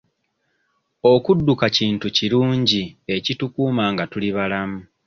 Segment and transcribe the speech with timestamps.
[1.11, 2.81] Okudduka kintu kirungi
[3.15, 4.79] ekitukuuma nga tuli balamu.